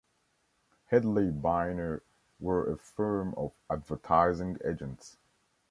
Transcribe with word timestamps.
Hedley 0.85 1.29
Byrne 1.29 2.01
were 2.39 2.71
a 2.73 2.75
firm 2.75 3.35
of 3.37 3.51
advertising 3.69 4.57
agents. 4.65 5.17